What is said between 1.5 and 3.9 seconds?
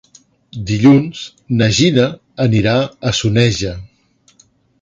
na Gina anirà a Soneja.